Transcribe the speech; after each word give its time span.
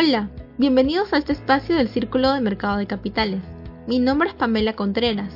Hola, 0.00 0.30
bienvenidos 0.58 1.12
a 1.12 1.18
este 1.18 1.32
espacio 1.32 1.74
del 1.74 1.88
Círculo 1.88 2.32
de 2.32 2.40
Mercado 2.40 2.76
de 2.76 2.86
Capitales. 2.86 3.42
Mi 3.88 3.98
nombre 3.98 4.28
es 4.28 4.34
Pamela 4.36 4.74
Contreras, 4.74 5.34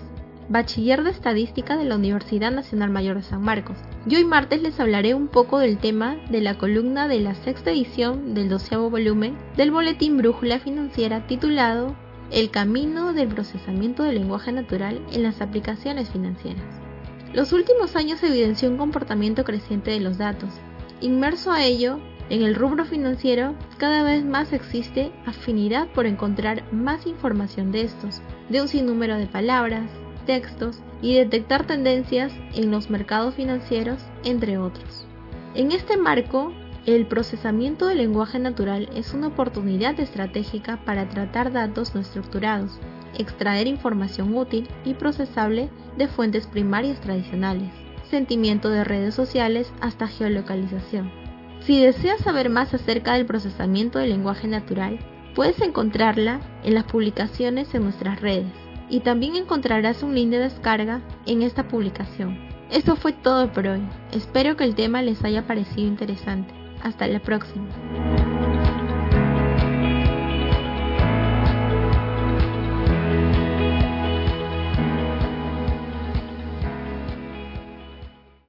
bachiller 0.48 1.03
de 1.03 1.10
Estadística 1.10 1.76
de 1.76 1.85
la 1.85 1.96
Universidad 1.96 2.53
Nacional 2.53 2.90
Mayor 2.90 3.17
de 3.17 3.24
San 3.24 3.42
Marcos. 3.42 3.76
Y 4.06 4.14
hoy 4.14 4.24
martes 4.24 4.62
les 4.62 4.78
hablaré 4.78 5.14
un 5.14 5.26
poco 5.26 5.58
del 5.58 5.78
tema 5.78 6.14
de 6.30 6.40
la 6.40 6.58
columna 6.58 7.08
de 7.08 7.19
la 7.19 7.35
sexta 7.35 7.72
edición 7.72 8.35
del 8.35 8.48
doceavo 8.48 8.88
volumen 8.88 9.37
del 9.56 9.72
Boletín 9.72 10.17
Brújula 10.17 10.60
Financiera 10.60 11.26
titulado 11.26 11.97
El 12.31 12.53
camino 12.53 13.13
del 13.15 13.26
procesamiento 13.26 14.04
del 14.04 14.15
lenguaje 14.15 14.53
natural 14.53 15.04
en 15.10 15.24
las 15.24 15.40
aplicaciones 15.40 16.09
financieras. 16.10 16.62
Los 17.34 17.52
últimos 17.52 17.97
años 17.97 18.23
evidenció 18.23 18.70
un 18.70 18.77
comportamiento 18.77 19.42
creciente 19.42 19.91
de 19.91 19.98
los 19.98 20.19
datos. 20.19 20.50
Inmerso 21.00 21.50
a 21.50 21.64
ello, 21.64 21.98
en 22.32 22.41
el 22.41 22.54
rubro 22.54 22.86
financiero, 22.86 23.54
cada 23.77 24.02
vez 24.04 24.24
más 24.24 24.54
existe 24.54 25.12
afinidad 25.27 25.88
por 25.88 26.06
encontrar 26.06 26.64
más 26.72 27.06
información 27.06 27.72
de 27.72 27.82
estos, 27.82 28.22
de 28.48 28.62
un 28.62 28.68
sinnúmero 28.68 29.18
de 29.18 29.27
palabras, 29.27 29.91
textos 30.24 30.80
y 31.02 31.12
detectar 31.12 31.66
tendencias 31.66 32.32
en 32.55 32.70
los 32.70 32.88
mercados 32.88 33.34
financieros, 33.34 34.00
entre 34.24 34.56
otros. 34.56 35.06
En 35.55 35.72
este 35.72 35.98
marco, 35.98 36.55
el 36.86 37.06
procesamiento 37.06 37.86
del 37.86 37.98
lenguaje 37.98 38.38
natural 38.38 38.88
es 38.94 39.12
una 39.12 39.27
oportunidad 39.27 40.00
estratégica 40.00 40.83
para 40.86 41.10
tratar 41.10 41.52
datos 41.52 41.94
no 41.94 42.00
estructurados, 42.00 42.80
extraer 43.19 43.66
información 43.66 44.34
útil 44.34 44.70
y 44.86 44.94
procesable 44.94 45.69
de 45.98 46.08
fuentes 46.08 46.46
primarias 46.46 46.98
tradicionales, 47.02 47.69
sentimiento 48.08 48.70
de 48.70 48.84
redes 48.84 49.14
sociales 49.14 49.70
hasta 49.83 50.08
geolocalización. 50.08 51.21
Si 51.64 51.80
deseas 51.80 52.20
saber 52.20 52.50
más 52.50 52.74
acerca 52.74 53.14
del 53.14 53.24
procesamiento 53.24 54.00
del 54.00 54.10
lenguaje 54.10 54.48
natural, 54.48 54.98
puedes 55.34 55.60
encontrarla 55.60 56.41
en 56.64 56.74
las 56.74 56.84
publicaciones 56.84 57.72
en 57.74 57.84
nuestras 57.84 58.20
redes 58.20 58.52
y 58.88 59.00
también 59.00 59.36
encontrarás 59.36 60.02
un 60.02 60.14
link 60.14 60.30
de 60.30 60.41
descarga 60.41 61.00
en 61.24 61.42
esta 61.42 61.69
publicación. 61.69 62.36
Eso 62.70 62.96
fue 62.96 63.12
todo 63.12 63.52
por 63.52 63.69
hoy. 63.69 63.82
Espero 64.10 64.56
que 64.56 64.64
el 64.64 64.74
tema 64.74 65.02
les 65.02 65.22
haya 65.24 65.46
parecido 65.46 65.86
interesante. 65.86 66.52
Hasta 66.82 67.06
la 67.06 67.20
próxima. 67.20 67.69